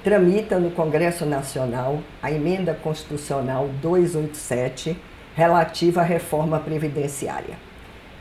tramita 0.00 0.60
no 0.60 0.70
Congresso 0.70 1.26
Nacional 1.26 2.00
a 2.22 2.30
emenda 2.30 2.72
constitucional 2.72 3.68
287 3.82 4.96
relativa 5.34 6.02
à 6.02 6.04
reforma 6.04 6.60
previdenciária. 6.60 7.56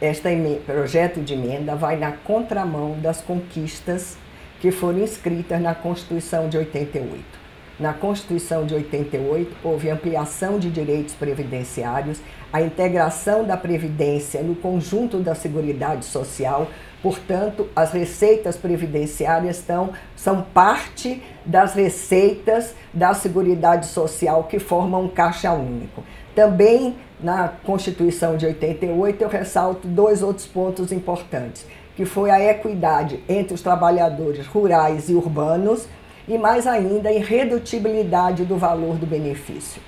Este 0.00 0.58
projeto 0.64 1.20
de 1.20 1.34
emenda 1.34 1.76
vai 1.76 1.98
na 1.98 2.12
contramão 2.12 2.98
das 2.98 3.20
conquistas 3.20 4.16
que 4.58 4.70
foram 4.70 5.00
inscritas 5.00 5.60
na 5.60 5.74
Constituição 5.74 6.48
de 6.48 6.56
88. 6.56 7.45
Na 7.78 7.92
Constituição 7.92 8.64
de 8.64 8.74
88, 8.74 9.54
houve 9.62 9.90
ampliação 9.90 10.58
de 10.58 10.70
direitos 10.70 11.14
previdenciários, 11.14 12.22
a 12.50 12.62
integração 12.62 13.44
da 13.44 13.54
Previdência 13.54 14.42
no 14.42 14.54
conjunto 14.54 15.18
da 15.18 15.34
Seguridade 15.34 16.06
Social, 16.06 16.68
portanto, 17.02 17.68
as 17.76 17.92
receitas 17.92 18.56
previdenciárias 18.56 19.58
estão, 19.58 19.90
são 20.16 20.40
parte 20.40 21.22
das 21.44 21.74
receitas 21.74 22.74
da 22.94 23.12
Seguridade 23.12 23.86
Social 23.88 24.44
que 24.44 24.58
formam 24.58 25.04
um 25.04 25.08
caixa 25.08 25.52
único. 25.52 26.02
Também 26.34 26.96
na 27.20 27.48
Constituição 27.48 28.38
de 28.38 28.46
88, 28.46 29.22
eu 29.22 29.28
ressalto 29.28 29.86
dois 29.86 30.22
outros 30.22 30.46
pontos 30.46 30.92
importantes, 30.92 31.66
que 31.94 32.06
foi 32.06 32.30
a 32.30 32.42
equidade 32.42 33.22
entre 33.28 33.52
os 33.52 33.60
trabalhadores 33.60 34.46
rurais 34.46 35.10
e 35.10 35.14
urbanos 35.14 35.86
e, 36.28 36.36
mais 36.36 36.66
ainda, 36.66 37.08
a 37.08 37.12
irredutibilidade 37.12 38.44
do 38.44 38.56
valor 38.56 38.96
do 38.96 39.06
benefício. 39.06 39.80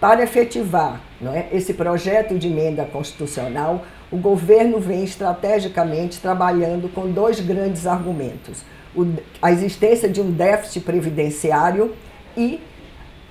Para 0.00 0.22
efetivar 0.22 1.00
é, 1.22 1.48
esse 1.52 1.74
projeto 1.74 2.38
de 2.38 2.48
emenda 2.48 2.84
constitucional, 2.84 3.82
o 4.10 4.16
governo 4.16 4.80
vem 4.80 5.04
estrategicamente 5.04 6.20
trabalhando 6.20 6.88
com 6.88 7.10
dois 7.10 7.38
grandes 7.40 7.86
argumentos: 7.86 8.62
o, 8.96 9.06
a 9.42 9.52
existência 9.52 10.08
de 10.08 10.20
um 10.20 10.30
déficit 10.30 10.84
previdenciário 10.84 11.94
e 12.36 12.60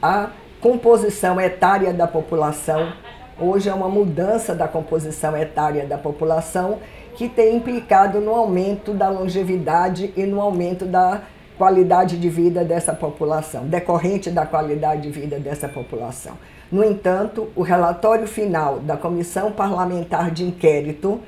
a 0.01 0.29
composição 0.61 1.41
etária 1.41 1.91
da 1.91 2.07
população. 2.07 2.93
Hoje 3.39 3.69
é 3.69 3.73
uma 3.73 3.89
mudança 3.89 4.53
da 4.53 4.67
composição 4.67 5.35
etária 5.35 5.85
da 5.87 5.97
população 5.97 6.79
que 7.15 7.27
tem 7.27 7.55
implicado 7.55 8.19
no 8.19 8.35
aumento 8.35 8.93
da 8.93 9.09
longevidade 9.09 10.13
e 10.15 10.23
no 10.23 10.39
aumento 10.39 10.85
da 10.85 11.21
qualidade 11.59 12.17
de 12.17 12.29
vida 12.29 12.63
dessa 12.63 12.93
população, 12.93 13.65
decorrente 13.65 14.31
da 14.31 14.45
qualidade 14.45 15.01
de 15.01 15.09
vida 15.09 15.37
dessa 15.37 15.67
população. 15.67 16.37
No 16.71 16.81
entanto, 16.85 17.49
o 17.53 17.61
relatório 17.61 18.25
final 18.25 18.79
da 18.79 18.95
Comissão 18.95 19.51
Parlamentar 19.51 20.31
de 20.31 20.45
Inquérito, 20.45 21.19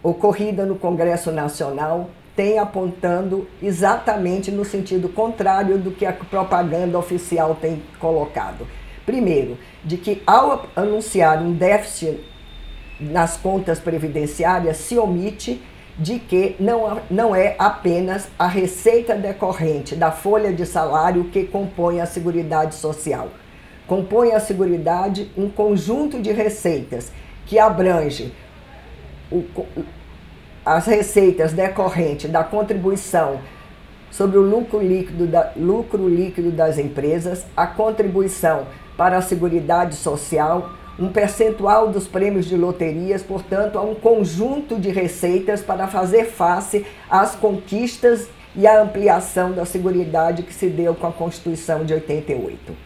ocorrida 0.00 0.64
no 0.64 0.76
Congresso 0.76 1.32
Nacional, 1.32 2.08
tem 2.36 2.60
apontando 2.60 3.48
exatamente 3.60 4.52
no 4.52 4.64
sentido 4.64 5.08
contrário 5.08 5.76
do 5.76 5.90
que 5.90 6.06
a 6.06 6.12
propaganda 6.12 6.96
oficial 6.96 7.56
tem 7.60 7.82
colocado. 7.98 8.64
Primeiro, 9.04 9.58
de 9.84 9.96
que 9.96 10.22
ao 10.24 10.66
anunciar 10.76 11.42
um 11.42 11.52
déficit 11.52 12.20
nas 13.00 13.36
contas 13.36 13.80
previdenciárias, 13.80 14.76
se 14.76 14.96
omite 14.96 15.60
de 15.98 16.18
que 16.18 16.56
não, 16.58 17.00
não 17.10 17.36
é 17.36 17.54
apenas 17.58 18.28
a 18.38 18.46
receita 18.46 19.14
decorrente 19.14 19.94
da 19.94 20.10
folha 20.10 20.52
de 20.52 20.64
salário 20.64 21.24
que 21.24 21.44
compõe 21.44 22.00
a 22.00 22.06
Seguridade 22.06 22.74
Social. 22.74 23.28
Compõe 23.86 24.32
a 24.32 24.40
Seguridade 24.40 25.30
um 25.36 25.50
conjunto 25.50 26.20
de 26.20 26.32
receitas 26.32 27.12
que 27.46 27.58
abrange 27.58 28.32
o, 29.30 29.44
as 30.64 30.86
receitas 30.86 31.52
decorrentes 31.52 32.30
da 32.30 32.44
contribuição 32.44 33.40
sobre 34.10 34.38
o 34.38 34.42
lucro 34.42 34.80
líquido, 34.80 35.26
da, 35.26 35.52
lucro 35.56 36.08
líquido 36.08 36.50
das 36.50 36.78
empresas, 36.78 37.44
a 37.56 37.66
contribuição 37.66 38.66
para 38.96 39.18
a 39.18 39.22
Seguridade 39.22 39.96
Social, 39.96 40.70
um 40.98 41.08
percentual 41.08 41.88
dos 41.88 42.06
prêmios 42.06 42.46
de 42.46 42.56
loterias, 42.56 43.22
portanto, 43.22 43.78
há 43.78 43.82
um 43.82 43.94
conjunto 43.94 44.78
de 44.78 44.90
receitas 44.90 45.62
para 45.62 45.88
fazer 45.88 46.26
face 46.26 46.84
às 47.08 47.34
conquistas 47.34 48.28
e 48.54 48.66
à 48.66 48.82
ampliação 48.82 49.52
da 49.52 49.64
Seguridade 49.64 50.42
que 50.42 50.52
se 50.52 50.68
deu 50.68 50.94
com 50.94 51.06
a 51.06 51.12
Constituição 51.12 51.84
de 51.84 51.94
88. 51.94 52.76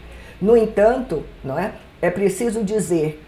No 0.41 0.55
entanto, 0.55 1.23
não 1.43 1.59
é, 1.59 1.73
é 2.01 2.09
preciso 2.09 2.63
dizer 2.63 3.21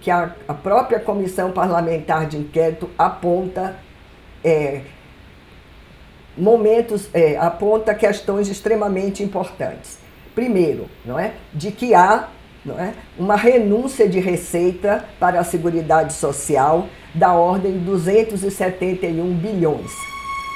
que 0.00 0.10
a, 0.10 0.34
a 0.46 0.54
própria 0.54 1.00
Comissão 1.00 1.50
Parlamentar 1.50 2.26
de 2.26 2.36
Inquérito 2.36 2.90
aponta 2.98 3.76
é, 4.44 4.82
momentos, 6.36 7.08
é, 7.12 7.36
aponta 7.36 7.94
questões 7.94 8.48
extremamente 8.48 9.22
importantes. 9.22 9.98
Primeiro, 10.34 10.88
não 11.04 11.18
é, 11.18 11.34
de 11.52 11.70
que 11.70 11.94
há 11.94 12.28
não 12.64 12.78
é, 12.78 12.94
uma 13.18 13.36
renúncia 13.36 14.08
de 14.08 14.20
receita 14.20 15.04
para 15.18 15.40
a 15.40 15.44
Seguridade 15.44 16.12
Social 16.12 16.86
da 17.14 17.32
ordem 17.32 17.72
de 17.72 17.80
271 17.80 19.34
bilhões. 19.34 19.90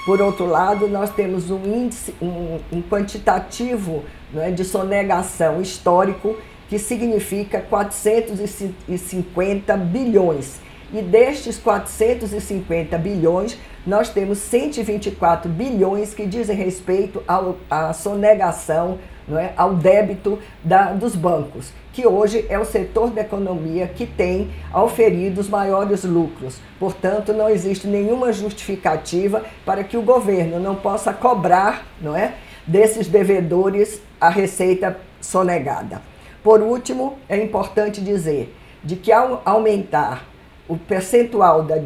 Por 0.06 0.20
outro 0.20 0.46
lado, 0.46 0.86
nós 0.86 1.10
temos 1.10 1.50
um 1.50 1.64
índice, 1.64 2.14
um, 2.22 2.60
um 2.72 2.80
quantitativo 2.80 4.04
é, 4.36 4.52
de 4.52 4.64
sonegação 4.64 5.60
histórico 5.60 6.36
que 6.68 6.78
significa 6.78 7.60
450 7.60 9.76
bilhões. 9.76 10.60
E 10.92 11.02
destes 11.02 11.58
450 11.58 12.96
bilhões, 12.98 13.58
nós 13.84 14.08
temos 14.08 14.38
124 14.38 15.50
bilhões 15.50 16.14
que 16.14 16.24
dizem 16.24 16.56
respeito 16.56 17.20
à 17.68 17.92
sonegação, 17.92 18.98
não 19.28 19.38
é, 19.38 19.52
ao 19.56 19.74
débito 19.74 20.38
da, 20.62 20.92
dos 20.92 21.16
bancos, 21.16 21.72
que 21.92 22.06
hoje 22.06 22.44
é 22.48 22.58
o 22.58 22.64
setor 22.64 23.10
da 23.10 23.22
economia 23.22 23.88
que 23.88 24.06
tem 24.06 24.50
auferido 24.72 25.40
os 25.40 25.48
maiores 25.48 26.04
lucros. 26.04 26.58
Portanto, 26.78 27.32
não 27.32 27.48
existe 27.48 27.86
nenhuma 27.86 28.32
justificativa 28.32 29.44
para 29.64 29.82
que 29.82 29.96
o 29.96 30.02
governo 30.02 30.60
não 30.60 30.74
possa 30.76 31.12
cobrar 31.12 31.86
não 32.00 32.14
é, 32.14 32.34
desses 32.66 33.08
devedores 33.08 34.00
a 34.20 34.28
receita 34.28 34.98
sonegada. 35.20 36.02
Por 36.42 36.60
último, 36.60 37.18
é 37.28 37.42
importante 37.42 38.00
dizer 38.00 38.54
de 38.84 38.94
que 38.94 39.10
ao 39.10 39.42
aumentar 39.44 40.26
o 40.68 40.76
percentual 40.76 41.62
da 41.62 41.76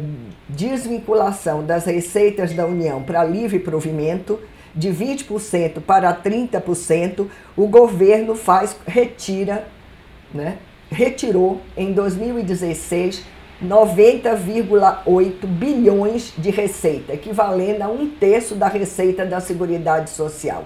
desvinculação 0.49 1.63
das 1.63 1.85
receitas 1.85 2.53
da 2.53 2.65
União 2.65 3.01
para 3.01 3.23
livre 3.23 3.59
provimento 3.59 4.39
de 4.75 4.89
20% 4.89 5.81
para 5.81 6.13
30%, 6.13 7.27
o 7.55 7.67
governo 7.67 8.35
faz 8.35 8.75
retira, 8.87 9.67
né? 10.33 10.57
Retirou 10.89 11.61
em 11.75 11.93
2016 11.93 13.23
90,8 13.63 15.45
bilhões 15.45 16.33
de 16.35 16.49
receita, 16.49 17.13
equivalendo 17.13 17.83
a 17.83 17.87
um 17.87 18.09
terço 18.09 18.55
da 18.55 18.67
receita 18.67 19.23
da 19.25 19.39
Seguridade 19.39 20.09
Social. 20.09 20.63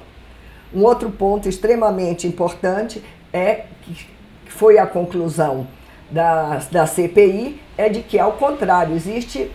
Um 0.74 0.84
outro 0.84 1.12
ponto 1.12 1.50
extremamente 1.50 2.26
importante 2.26 3.04
é 3.34 3.66
que 3.82 4.08
foi 4.48 4.78
a 4.78 4.88
conclusão 4.88 5.68
da, 6.10 6.62
da 6.72 6.88
CPI, 6.88 7.62
é 7.78 7.90
de 7.90 8.02
que, 8.02 8.18
ao 8.18 8.34
contrário, 8.34 8.96
existe 8.96 9.52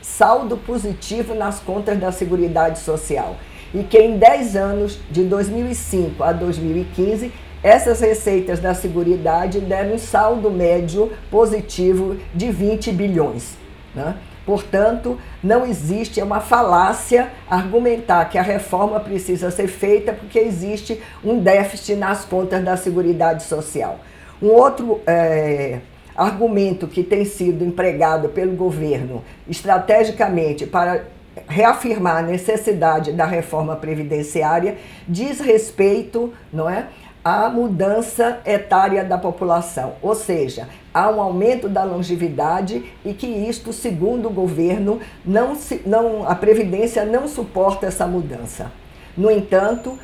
saldo 0.00 0.56
positivo 0.56 1.34
nas 1.34 1.60
contas 1.60 1.98
da 1.98 2.10
Seguridade 2.10 2.78
Social. 2.78 3.36
E 3.72 3.82
que 3.84 3.98
em 3.98 4.18
10 4.18 4.56
anos, 4.56 4.98
de 5.10 5.24
2005 5.24 6.22
a 6.24 6.32
2015, 6.32 7.32
essas 7.62 8.00
receitas 8.00 8.58
da 8.58 8.74
Seguridade 8.74 9.60
deram 9.60 9.94
um 9.94 9.98
saldo 9.98 10.50
médio 10.50 11.12
positivo 11.30 12.16
de 12.34 12.50
20 12.50 12.90
bilhões. 12.92 13.56
Né? 13.94 14.16
Portanto, 14.46 15.18
não 15.42 15.66
existe, 15.66 16.20
é 16.20 16.24
uma 16.24 16.40
falácia 16.40 17.30
argumentar 17.48 18.24
que 18.24 18.38
a 18.38 18.42
reforma 18.42 18.98
precisa 18.98 19.50
ser 19.50 19.68
feita 19.68 20.12
porque 20.12 20.38
existe 20.38 21.00
um 21.22 21.38
déficit 21.38 21.96
nas 21.96 22.24
contas 22.24 22.64
da 22.64 22.76
Seguridade 22.76 23.42
Social. 23.42 24.00
Um 24.42 24.48
outro 24.48 25.00
é, 25.06 25.80
argumento 26.16 26.86
que 26.86 27.02
tem 27.02 27.24
sido 27.24 27.64
empregado 27.64 28.30
pelo 28.30 28.52
governo 28.56 29.22
estrategicamente 29.48 30.66
para 30.66 31.04
reafirmar 31.48 32.18
a 32.18 32.22
necessidade 32.22 33.12
da 33.12 33.24
reforma 33.24 33.76
previdenciária 33.76 34.76
diz 35.08 35.40
respeito, 35.40 36.32
não 36.52 36.68
é, 36.68 36.86
à 37.24 37.50
mudança 37.50 38.40
etária 38.46 39.04
da 39.04 39.18
população, 39.18 39.92
ou 40.00 40.14
seja, 40.14 40.68
há 40.92 41.10
um 41.10 41.20
aumento 41.20 41.68
da 41.68 41.84
longevidade 41.84 42.82
e 43.04 43.12
que 43.12 43.26
isto, 43.26 43.72
segundo 43.72 44.28
o 44.28 44.32
governo, 44.32 45.00
não 45.24 45.54
se, 45.54 45.82
não, 45.84 46.26
a 46.26 46.34
previdência 46.34 47.04
não 47.04 47.28
suporta 47.28 47.86
essa 47.86 48.06
mudança. 48.06 48.72
No 49.16 49.30
entanto, 49.30 49.98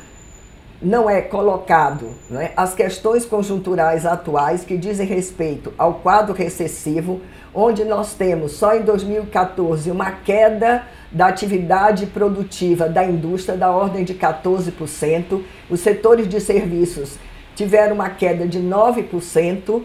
não 0.81 1.09
é 1.09 1.21
colocado 1.21 2.11
não 2.29 2.39
é, 2.39 2.51
as 2.55 2.75
questões 2.75 3.25
conjunturais 3.25 4.05
atuais 4.05 4.63
que 4.63 4.77
dizem 4.77 5.07
respeito 5.07 5.73
ao 5.77 5.95
quadro 5.95 6.33
recessivo, 6.33 7.21
onde 7.53 7.83
nós 7.83 8.13
temos 8.13 8.51
só 8.53 8.75
em 8.75 8.83
2014 8.83 9.89
uma 9.89 10.11
queda 10.11 10.83
da 11.11 11.27
atividade 11.27 12.05
produtiva 12.05 12.87
da 12.87 13.03
indústria 13.03 13.57
da 13.57 13.71
ordem 13.71 14.03
de 14.03 14.13
14%, 14.13 15.41
os 15.69 15.79
setores 15.79 16.27
de 16.27 16.39
serviços 16.39 17.17
tiveram 17.55 17.95
uma 17.95 18.09
queda 18.09 18.47
de 18.47 18.59
9%, 18.59 19.81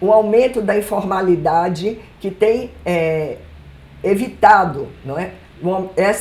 um 0.00 0.12
aumento 0.12 0.62
da 0.62 0.78
informalidade 0.78 1.98
que 2.20 2.30
tem 2.30 2.70
é, 2.86 3.38
evitado, 4.04 4.86
não 5.04 5.18
é? 5.18 5.32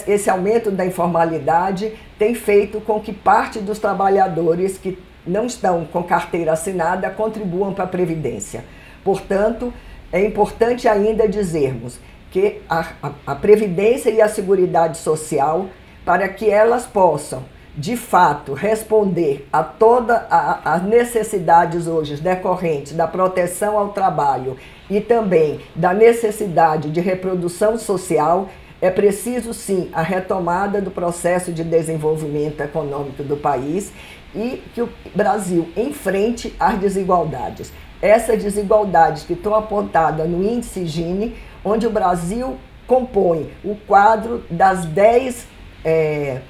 Esse 0.05 0.29
aumento 0.29 0.71
da 0.71 0.85
informalidade 0.85 1.93
tem 2.17 2.33
feito 2.33 2.81
com 2.81 2.99
que 2.99 3.13
parte 3.13 3.59
dos 3.59 3.79
trabalhadores 3.79 4.77
que 4.77 4.97
não 5.25 5.45
estão 5.45 5.85
com 5.85 6.01
carteira 6.03 6.53
assinada 6.53 7.09
contribuam 7.09 7.73
para 7.73 7.83
a 7.83 7.87
Previdência. 7.87 8.63
Portanto, 9.03 9.73
é 10.11 10.25
importante 10.25 10.87
ainda 10.87 11.27
dizermos 11.27 11.99
que 12.31 12.61
a, 12.69 12.85
a, 13.01 13.11
a 13.27 13.35
Previdência 13.35 14.09
e 14.09 14.21
a 14.21 14.29
Seguridade 14.29 14.97
Social, 14.97 15.67
para 16.05 16.27
que 16.29 16.49
elas 16.49 16.85
possam, 16.85 17.43
de 17.75 17.95
fato, 17.95 18.53
responder 18.53 19.47
a 19.53 19.63
todas 19.63 20.19
as 20.29 20.81
necessidades 20.83 21.87
hoje 21.87 22.15
decorrentes 22.15 22.93
da 22.93 23.07
proteção 23.07 23.77
ao 23.77 23.89
trabalho 23.89 24.57
e 24.89 24.99
também 24.99 25.59
da 25.75 25.93
necessidade 25.93 26.89
de 26.89 26.99
reprodução 26.99 27.77
social, 27.77 28.49
é 28.81 28.89
preciso 28.89 29.53
sim 29.53 29.89
a 29.91 30.01
retomada 30.01 30.79
do 30.81 30.91
processo 30.91 31.51
de 31.51 31.63
desenvolvimento 31.63 32.61
econômico 32.61 33.23
do 33.23 33.35
país 33.35 33.91
e 34.35 34.61
que 34.73 34.81
o 34.81 34.89
Brasil 35.15 35.67
enfrente 35.75 36.55
as 36.59 36.77
desigualdades. 36.77 37.73
Essas 38.01 38.41
desigualdades 38.43 39.23
que 39.23 39.33
estão 39.33 39.55
apontadas 39.55 40.29
no 40.29 40.43
índice 40.43 40.85
Gini, 40.85 41.35
onde 41.65 41.87
o 41.87 41.89
Brasil 41.89 42.57
compõe 42.85 43.51
o 43.63 43.75
quadro 43.75 44.43
das 44.49 44.85
10 44.85 45.47
é, 45.83 46.41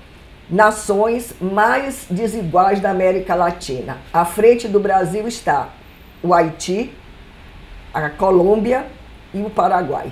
nações 0.50 1.34
mais 1.40 2.06
desiguais 2.10 2.82
da 2.82 2.90
América 2.90 3.36
Latina. 3.36 3.98
À 4.12 4.26
frente 4.26 4.68
do 4.68 4.80
Brasil 4.80 5.28
está 5.28 5.70
o 6.22 6.34
Haiti, 6.34 6.94
a 7.94 8.10
Colômbia 8.10 8.86
e 9.34 9.42
o 9.42 9.50
Paraguai. 9.50 10.12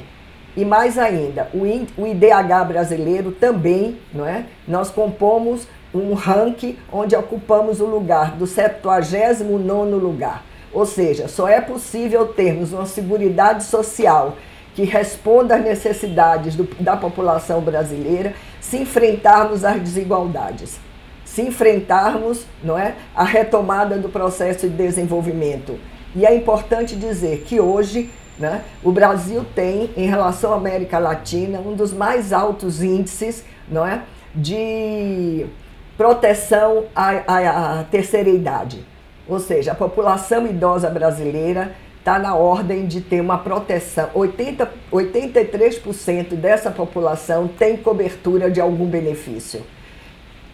E 0.55 0.63
mais 0.63 0.97
ainda, 0.97 1.49
o 1.53 2.07
IDH 2.07 2.65
brasileiro 2.67 3.31
também, 3.31 3.97
não 4.13 4.25
é? 4.25 4.45
Nós 4.67 4.89
compomos 4.89 5.67
um 5.93 6.13
ranking 6.13 6.77
onde 6.91 7.15
ocupamos 7.15 7.81
o 7.81 7.85
lugar 7.85 8.31
do 8.31 8.45
79º 8.45 9.99
lugar. 9.99 10.43
Ou 10.71 10.85
seja, 10.85 11.27
só 11.27 11.47
é 11.47 11.61
possível 11.61 12.27
termos 12.27 12.73
uma 12.73 12.85
seguridade 12.85 13.63
social 13.63 14.35
que 14.75 14.83
responda 14.83 15.55
às 15.55 15.63
necessidades 15.63 16.55
do, 16.55 16.65
da 16.81 16.97
população 16.97 17.61
brasileira 17.61 18.33
se 18.59 18.77
enfrentarmos 18.77 19.63
as 19.63 19.79
desigualdades, 19.81 20.77
se 21.23 21.41
enfrentarmos 21.41 22.45
não 22.61 22.77
é, 22.77 22.95
a 23.15 23.23
retomada 23.23 23.97
do 23.97 24.09
processo 24.09 24.67
de 24.67 24.75
desenvolvimento. 24.75 25.79
E 26.15 26.25
é 26.25 26.33
importante 26.33 26.95
dizer 26.95 27.43
que 27.45 27.59
hoje 27.59 28.09
né? 28.37 28.63
O 28.83 28.91
Brasil 28.91 29.45
tem, 29.55 29.89
em 29.95 30.07
relação 30.07 30.53
à 30.53 30.57
América 30.57 30.99
Latina, 30.99 31.59
um 31.59 31.73
dos 31.73 31.93
mais 31.93 32.33
altos 32.33 32.83
índices 32.83 33.45
não 33.69 33.85
é? 33.85 34.01
de 34.33 35.45
proteção 35.97 36.85
à, 36.93 37.11
à, 37.25 37.79
à 37.79 37.83
terceira 37.85 38.29
idade. 38.29 38.85
Ou 39.27 39.39
seja, 39.39 39.71
a 39.71 39.75
população 39.75 40.45
idosa 40.45 40.89
brasileira 40.89 41.71
está 41.97 42.19
na 42.19 42.35
ordem 42.35 42.85
de 42.85 43.01
ter 43.01 43.21
uma 43.21 43.37
proteção. 43.37 44.09
80, 44.13 44.69
83% 44.91 46.35
dessa 46.35 46.69
população 46.69 47.47
tem 47.47 47.77
cobertura 47.77 48.51
de 48.51 48.59
algum 48.59 48.85
benefício 48.85 49.63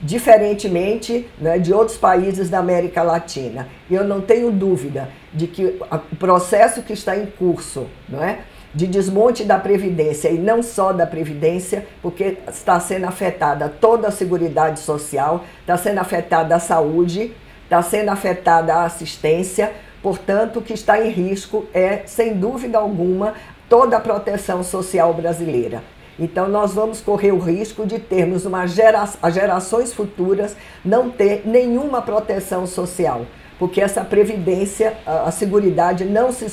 diferentemente 0.01 1.29
né, 1.39 1.59
de 1.59 1.73
outros 1.73 1.97
países 1.97 2.49
da 2.49 2.59
América 2.59 3.03
Latina. 3.03 3.67
E 3.89 3.93
eu 3.93 4.03
não 4.03 4.21
tenho 4.21 4.51
dúvida 4.51 5.09
de 5.33 5.47
que 5.47 5.79
o 6.11 6.15
processo 6.15 6.81
que 6.81 6.93
está 6.93 7.15
em 7.17 7.25
curso, 7.25 7.87
não 8.09 8.23
é? 8.23 8.39
de 8.73 8.87
desmonte 8.87 9.43
da 9.43 9.59
Previdência 9.59 10.29
e 10.29 10.37
não 10.37 10.63
só 10.63 10.93
da 10.93 11.05
Previdência, 11.05 11.85
porque 12.01 12.37
está 12.47 12.79
sendo 12.79 13.05
afetada 13.05 13.69
toda 13.69 14.07
a 14.07 14.11
Seguridade 14.11 14.79
Social, 14.79 15.43
está 15.59 15.77
sendo 15.77 15.99
afetada 15.99 16.55
a 16.55 16.59
saúde, 16.59 17.33
está 17.63 17.81
sendo 17.81 18.09
afetada 18.09 18.73
a 18.73 18.85
assistência, 18.85 19.73
portanto, 20.01 20.59
o 20.59 20.61
que 20.61 20.73
está 20.73 21.05
em 21.05 21.09
risco 21.09 21.65
é, 21.73 22.03
sem 22.05 22.33
dúvida 22.33 22.77
alguma, 22.77 23.33
toda 23.69 23.97
a 23.97 23.99
proteção 23.99 24.63
social 24.63 25.13
brasileira. 25.13 25.83
Então, 26.19 26.47
nós 26.47 26.73
vamos 26.73 27.01
correr 27.01 27.31
o 27.31 27.39
risco 27.39 27.85
de 27.85 27.99
termos 27.99 28.45
uma 28.45 28.67
gera 28.67 29.07
gerações 29.31 29.93
futuras 29.93 30.55
não 30.83 31.09
ter 31.09 31.43
nenhuma 31.45 32.01
proteção 32.01 32.67
social, 32.67 33.25
porque 33.57 33.81
essa 33.81 34.03
previdência, 34.03 34.97
a, 35.05 35.23
a 35.23 35.31
seguridade 35.31 36.05
não 36.05 36.31
se 36.31 36.47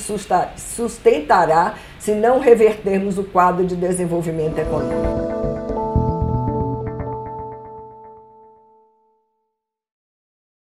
sustentará 0.57 1.75
se 1.97 2.13
não 2.13 2.39
revertermos 2.39 3.17
o 3.17 3.23
quadro 3.23 3.65
de 3.65 3.75
desenvolvimento 3.75 4.57
econômico. 4.59 5.68